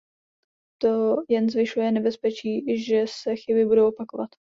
To 0.81 1.15
jen 1.29 1.49
zvyšuje 1.49 1.91
nebezpečí, 1.91 2.83
že 2.83 3.03
se 3.21 3.35
chyby 3.35 3.65
budou 3.65 3.87
opakovat. 3.87 4.29